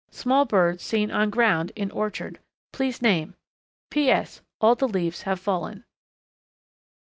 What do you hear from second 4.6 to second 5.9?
the leaves have fallen."